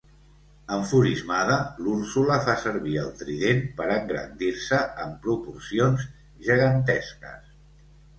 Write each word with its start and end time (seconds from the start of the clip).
Enfurismada, 0.75 1.57
l'Úrsula 1.87 2.37
fa 2.47 2.55
servir 2.61 2.95
el 3.01 3.11
trident 3.19 3.61
per 3.81 3.89
engrandir-se 3.97 4.79
en 5.05 5.13
proporcions 5.27 6.07
gegantesques. 6.49 7.53